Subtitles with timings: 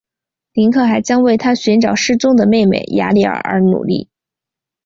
[0.53, 4.09] 林克还将为寻找他失踪的妹妹雅丽儿而努力。